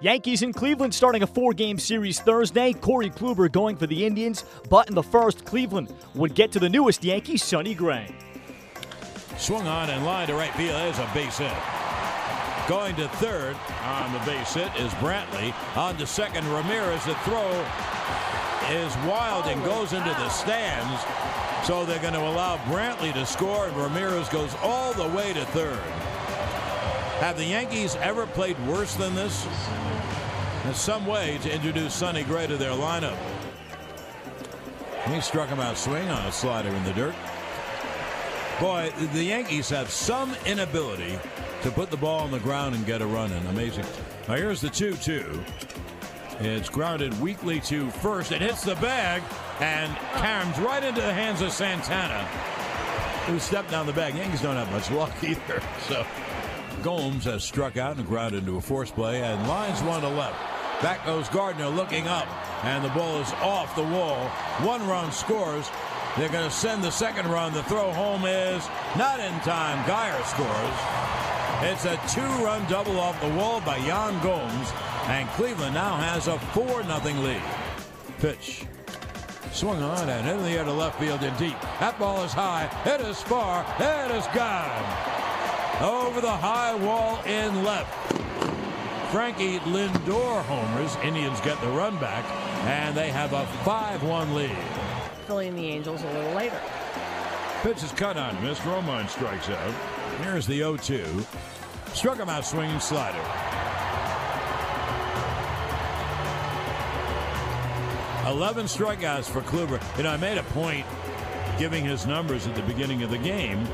[0.00, 2.72] Yankees in Cleveland starting a four game series Thursday.
[2.72, 6.68] Corey Kluber going for the Indians, but in the first, Cleveland would get to the
[6.68, 8.06] newest Yankee, Sonny Gray.
[9.38, 10.70] Swung on and line to right field.
[10.70, 11.52] There's a base hit.
[12.68, 15.52] Going to third on the base hit is Brantley.
[15.76, 17.04] On to second, Ramirez.
[17.04, 17.50] The throw
[18.70, 21.02] is wild and goes into the stands.
[21.66, 25.44] So they're going to allow Brantley to score, and Ramirez goes all the way to
[25.46, 25.82] third.
[27.20, 29.44] Have the Yankees ever played worse than this?
[30.64, 33.18] In some way to introduce Sonny Gray to their lineup.
[35.08, 37.16] He struck him out swing on a slider in the dirt.
[38.60, 41.18] Boy, the Yankees have some inability
[41.62, 43.44] to put the ball on the ground and get a run in.
[43.48, 43.86] Amazing.
[44.28, 45.44] Now here's the 2 2.
[46.38, 48.30] It's grounded weakly to first.
[48.30, 49.24] It hits the bag
[49.58, 52.24] and caroms right into the hands of Santana,
[53.26, 54.14] who stepped down the bag.
[54.14, 55.60] Yankees don't have much luck either.
[55.88, 56.06] So
[56.82, 60.38] Gomes has struck out and grounded into a force play and lines one to left.
[60.82, 62.28] Back goes Gardner looking up,
[62.64, 64.28] and the ball is off the wall.
[64.60, 65.68] One run scores.
[66.16, 67.52] They're going to send the second run.
[67.52, 69.84] The throw home is not in time.
[69.84, 71.08] Guyer scores.
[71.70, 74.72] It's a two-run double off the wall by Yan Gomes,
[75.06, 77.42] and Cleveland now has a 4 0 lead.
[78.18, 78.64] Pitch.
[79.52, 81.60] Swung on and in the air to left field and deep.
[81.80, 82.70] That ball is high.
[82.86, 83.66] It is far.
[83.80, 85.17] It is gone.
[85.80, 87.94] Over the high wall in left.
[89.12, 90.96] Frankie Lindor homers.
[91.04, 92.24] Indians get the run back,
[92.66, 94.56] and they have a 5-1 lead.
[95.26, 96.60] Filling the Angels a little later.
[97.62, 98.42] Pitch is cut on.
[98.42, 99.74] Missed Romine strikes out.
[100.22, 101.24] Here's the 0-2.
[101.94, 103.22] Struck him out swinging slider.
[108.26, 109.80] 11 strikeouts for Kluber.
[109.96, 110.84] You know, I made a point
[111.58, 113.66] giving his numbers at the beginning of the game.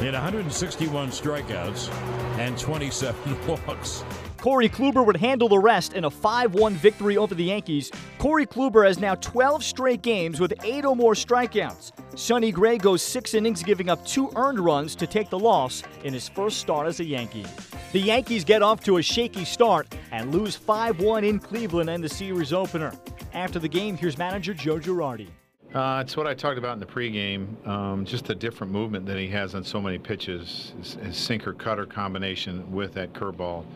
[0.00, 1.92] Had 161 strikeouts
[2.38, 4.04] and 27 walks.
[4.36, 7.90] Corey Kluber would handle the rest in a 5 1 victory over the Yankees.
[8.18, 11.90] Corey Kluber has now 12 straight games with 8 or more strikeouts.
[12.16, 16.14] Sonny Gray goes 6 innings, giving up 2 earned runs to take the loss in
[16.14, 17.44] his first start as a Yankee.
[17.92, 22.00] The Yankees get off to a shaky start and lose 5 1 in Cleveland in
[22.00, 22.92] the series opener.
[23.34, 25.28] After the game, here's manager Joe Girardi.
[25.74, 27.66] Uh, it's what I talked about in the pregame.
[27.66, 30.72] Um, just the different movement that he has on so many pitches.
[30.78, 33.66] His, his sinker cutter combination with that curveball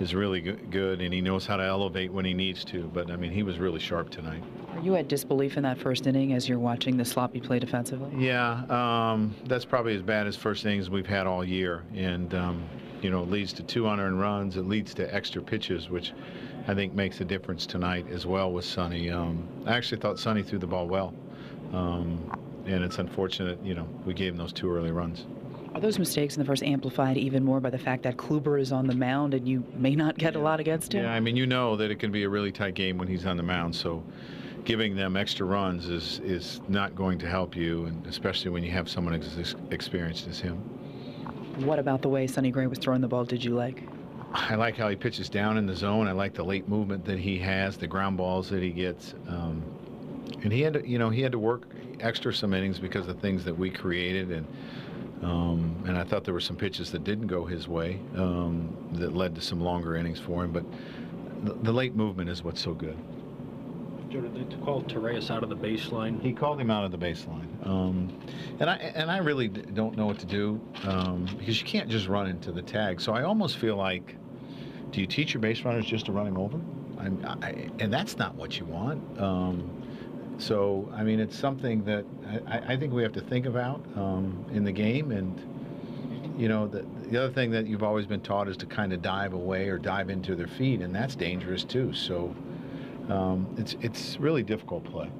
[0.00, 2.84] is really good, and he knows how to elevate when he needs to.
[2.94, 4.42] But I mean, he was really sharp tonight.
[4.70, 8.10] Are you at disbelief in that first inning as you're watching the sloppy play defensively?
[8.16, 12.64] Yeah, um, that's probably as bad as first innings we've had all year, and um,
[13.02, 14.56] you know, it leads to two unearned runs.
[14.56, 16.12] It leads to extra pitches, which
[16.66, 19.10] I think makes a difference tonight as well with Sonny.
[19.10, 21.12] Um, I actually thought Sonny threw the ball well,
[21.74, 25.26] um, and it's unfortunate, you know, we gave him those two early runs.
[25.74, 28.70] Are those mistakes in the first amplified even more by the fact that Kluber is
[28.70, 31.02] on the mound and you may not get a lot against him?
[31.02, 33.26] Yeah, I mean, you know that it can be a really tight game when he's
[33.26, 34.04] on the mound, so
[34.64, 38.70] giving them extra runs is is not going to help you, and especially when you
[38.70, 40.56] have someone as experienced as him.
[41.66, 43.82] What about the way Sonny Gray was throwing the ball did you like?
[44.32, 46.08] I like how he pitches down in the zone.
[46.08, 49.14] I like the late movement that he has, the ground balls that he gets.
[49.28, 49.62] Um,
[50.44, 51.62] and he had to, you know, he had to work
[52.00, 54.46] extra some innings because of things that we created and
[55.22, 59.16] um, and I thought there were some pitches that didn't go his way um, that
[59.16, 60.52] led to some longer innings for him.
[60.52, 60.64] But
[61.44, 62.98] the, the late movement is what's so good.
[64.10, 66.20] They called Torreyes out of the baseline?
[66.20, 68.16] He called him out of the baseline, um,
[68.60, 72.06] and I and I really don't know what to do um, because you can't just
[72.06, 73.00] run into the tag.
[73.00, 74.14] So I almost feel like,
[74.92, 76.60] do you teach your base runners just to run him over?
[77.42, 79.20] I, and that's not what you want.
[79.20, 79.83] Um,
[80.38, 82.04] so, I mean, it's something that
[82.46, 85.12] I, I think we have to think about um, in the game.
[85.12, 85.38] And,
[86.38, 89.02] you know, the, the other thing that you've always been taught is to kind of
[89.02, 91.92] dive away or dive into their feet, and that's dangerous too.
[91.92, 92.34] So,
[93.08, 95.10] um, it's it's really difficult play.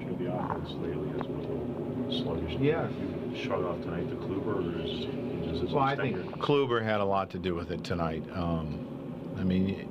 [0.00, 2.56] Sure, the offense lately has been a little sluggish.
[2.60, 2.88] Yeah.
[3.36, 7.30] Shut off tonight to Kluber, or is, is well, I think Kluber had a lot
[7.30, 8.24] to do with it tonight.
[8.32, 8.84] Um,
[9.38, 9.86] I mean,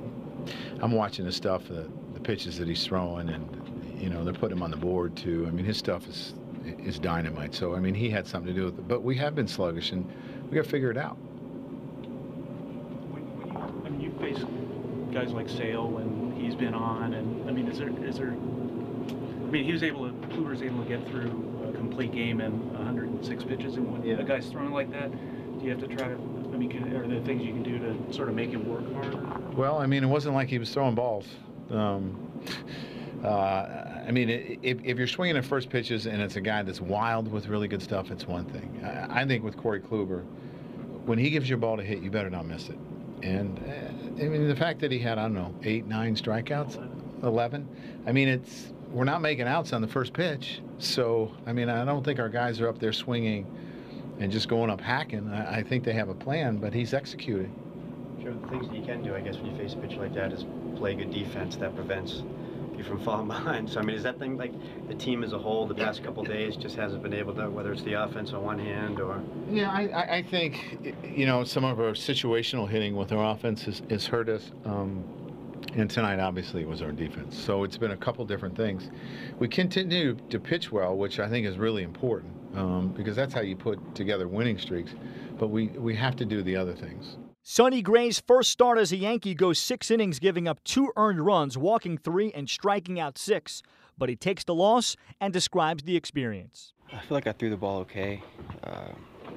[0.82, 1.70] I'm watching the stuff.
[1.70, 5.16] Uh, the pitches that he's throwing, and you know they're putting him on the board
[5.16, 5.46] too.
[5.46, 6.34] I mean, his stuff is
[6.78, 7.54] is dynamite.
[7.54, 8.88] So I mean, he had something to do with it.
[8.88, 10.10] But we have been sluggish, and
[10.48, 11.16] we got to figure it out.
[13.10, 14.44] When, when you, I mean, you face
[15.12, 18.30] guys like Sale when he's been on, and I mean, is there is there?
[18.30, 22.40] I mean, he was able to Kluber was able to get through a complete game
[22.40, 24.16] in 106 pitches, and when yeah.
[24.16, 25.10] a guy's throwing like that,
[25.58, 26.14] do you have to try to?
[26.14, 28.92] I mean, can, are there things you can do to sort of make him work
[28.94, 29.22] harder?
[29.56, 31.26] Well, I mean, it wasn't like he was throwing balls.
[31.70, 32.28] Um,
[33.22, 33.28] uh,
[34.06, 34.30] I mean,
[34.62, 37.68] if, if, you're swinging at first pitches and it's a guy that's wild with really
[37.68, 38.80] good stuff, it's one thing.
[38.84, 40.24] I, I, think with Corey Kluber,
[41.04, 42.78] when he gives you a ball to hit, you better not miss it.
[43.22, 47.22] and uh, I mean the fact that he had I don't know eight, nine strikeouts,
[47.24, 47.68] eleven.
[48.06, 50.60] I mean it's we're not making outs on the first pitch.
[50.78, 53.46] So I mean I don't think our guys are up there swinging
[54.20, 55.28] and just going up hacking.
[55.28, 57.54] I, I think they have a plan, but he's executing.
[58.22, 60.14] Sure, the things that you can do, I guess, when you face a pitcher like
[60.14, 60.44] that is
[60.78, 62.22] play good defense that prevents
[62.76, 63.68] you from falling behind.
[63.68, 64.52] So, I mean, is that thing like
[64.88, 67.72] the team as a whole the past couple days just hasn't been able to, whether
[67.72, 69.20] it's the offense on one hand or.
[69.50, 73.82] Yeah, I, I, think, you know, some of our situational hitting with our offense has,
[73.90, 74.52] has hurt us.
[74.64, 75.04] Um,
[75.74, 77.36] and tonight, obviously, was our defense.
[77.36, 78.88] So it's been a couple different things.
[79.38, 83.42] We continue to pitch well, which I think is really important um, because that's how
[83.42, 84.92] you put together winning streaks.
[85.38, 87.16] But we, we have to do the other things.
[87.50, 91.56] Sonny Gray's first start as a Yankee goes six innings, giving up two earned runs,
[91.56, 93.62] walking three, and striking out six.
[93.96, 96.74] But he takes the loss and describes the experience.
[96.92, 98.22] I feel like I threw the ball okay,
[98.64, 98.88] uh,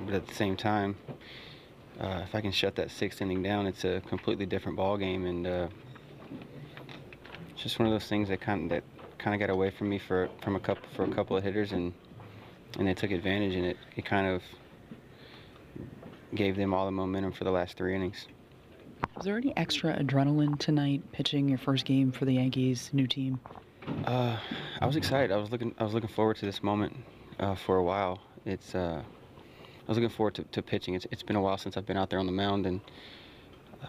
[0.06, 0.98] but at the same time,
[2.02, 5.26] uh, if I can shut that sixth inning down, it's a completely different ball game,
[5.26, 5.68] and uh,
[7.54, 8.84] it's just one of those things that kind of, that
[9.20, 11.72] kind of got away from me for from a couple for a couple of hitters,
[11.72, 11.94] and
[12.78, 14.42] and they took advantage, and it it kind of
[16.36, 18.28] gave them all the momentum for the last three innings.
[19.16, 23.40] Was there any extra adrenaline tonight pitching your first game for the Yankees, new team?
[24.06, 24.38] Uh,
[24.80, 25.32] I was excited.
[25.32, 25.74] I was looking.
[25.78, 26.96] I was looking forward to this moment
[27.40, 28.20] uh, for a while.
[28.46, 28.76] It's.
[28.76, 30.94] Uh, I was looking forward to, to pitching.
[30.94, 32.80] It's, it's been a while since I've been out there on the mound, and
[33.82, 33.88] uh,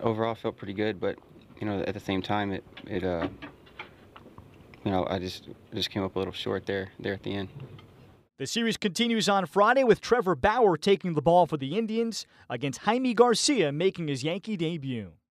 [0.00, 1.00] overall, felt pretty good.
[1.00, 1.18] But
[1.60, 3.28] you know, at the same time, it it uh,
[4.84, 7.48] you know, I just just came up a little short there there at the end.
[8.38, 12.80] The series continues on Friday with Trevor Bauer taking the ball for the Indians against
[12.80, 15.12] Jaime Garcia making his Yankee debut.